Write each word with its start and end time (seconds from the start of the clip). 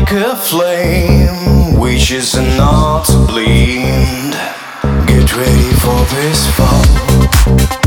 like 0.00 0.12
a 0.12 0.36
flame, 0.36 1.80
which 1.80 2.10
is 2.10 2.34
not 2.34 3.06
to 3.06 3.16
bleed. 3.26 4.34
Get 5.06 5.34
ready 5.34 5.72
for 5.80 5.98
this 6.14 6.46
fall. 6.54 7.85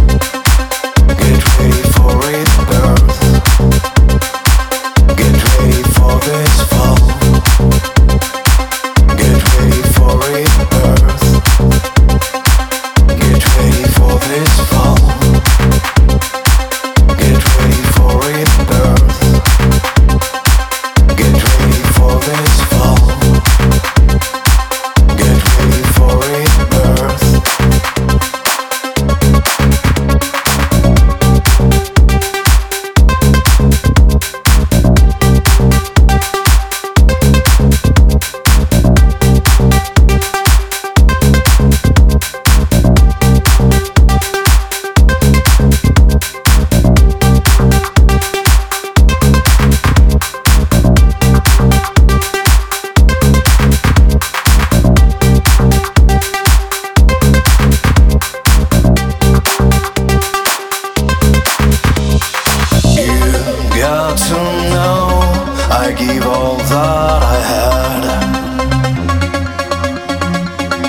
I 65.89 65.93
give 65.93 66.23
all 66.23 66.55
that 66.55 67.21
I 67.23 67.39
had. 67.51 68.03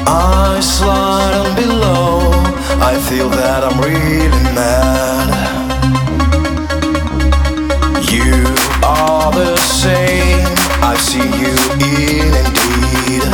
I 0.07 0.61
slide 0.61 1.35
on 1.41 1.57
below. 1.57 2.31
I 2.85 2.99
feel 3.09 3.31
that 3.31 3.65
I'm 3.65 3.81
really 3.81 4.45
mad. 4.53 5.31
You 8.13 8.45
are 8.85 9.33
the 9.33 9.57
same. 9.57 10.45
I 10.85 10.95
see 11.09 11.29
you 11.41 11.55
in 11.97 12.29
indeed. 12.45 13.25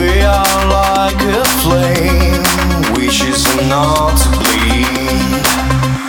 We 0.00 0.22
are 0.24 0.60
like 0.80 1.20
a 1.36 1.44
flame, 1.60 2.42
which 2.96 3.20
is 3.20 3.44
not 3.68 4.16
to 4.22 4.28
bleed. 4.40 5.44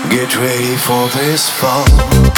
Get 0.10 0.34
ready 0.38 0.78
for 0.78 1.10
this 1.10 1.50
fall. 1.50 2.29